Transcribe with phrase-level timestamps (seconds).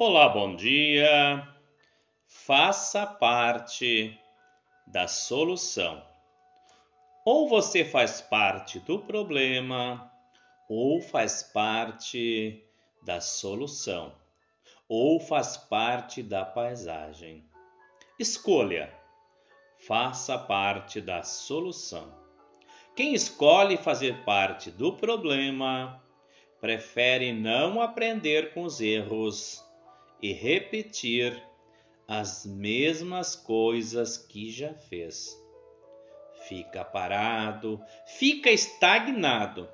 [0.00, 1.44] Olá, bom dia.
[2.24, 4.16] Faça parte
[4.86, 6.00] da solução.
[7.24, 10.08] Ou você faz parte do problema,
[10.68, 12.64] ou faz parte
[13.02, 14.14] da solução,
[14.88, 17.44] ou faz parte da paisagem.
[18.20, 18.94] Escolha.
[19.78, 22.14] Faça parte da solução.
[22.94, 26.00] Quem escolhe fazer parte do problema
[26.60, 29.66] prefere não aprender com os erros
[30.20, 31.42] e repetir
[32.06, 35.36] as mesmas coisas que já fez.
[36.48, 39.68] Fica parado, fica estagnado,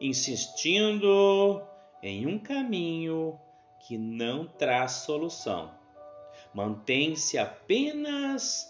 [0.00, 1.62] insistindo
[2.02, 3.38] em um caminho
[3.86, 5.72] que não traz solução.
[6.52, 8.66] Mantém-se apenas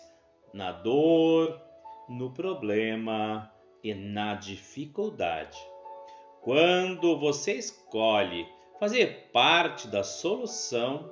[0.52, 1.60] na dor,
[2.08, 3.50] no problema
[3.82, 5.58] e na dificuldade.
[6.42, 8.46] Quando você escolhe
[8.82, 11.08] fazer parte da solução,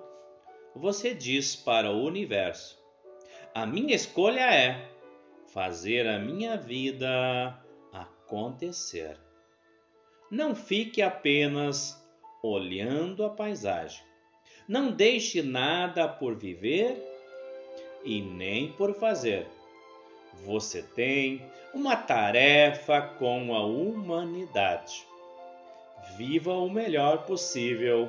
[0.75, 2.77] você diz para o universo:
[3.55, 4.91] a minha escolha é
[5.47, 7.57] fazer a minha vida
[7.93, 9.17] acontecer.
[10.29, 11.97] Não fique apenas
[12.43, 14.05] olhando a paisagem.
[14.67, 17.01] Não deixe nada por viver
[18.05, 19.47] e nem por fazer.
[20.45, 25.09] Você tem uma tarefa com a humanidade
[26.17, 28.09] viva o melhor possível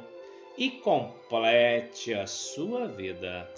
[0.58, 3.50] e complete a sua vida.